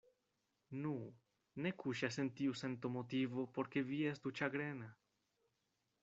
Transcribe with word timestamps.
Nu, 0.83 0.91
ne 1.65 1.71
kuŝas 1.83 2.15
en 2.23 2.31
tiu 2.39 2.55
sento 2.61 2.91
motivo, 2.95 3.45
por 3.57 3.69
ke 3.75 3.83
vi 3.91 3.99
estu 4.13 4.33
ĉagrena. 4.41 4.89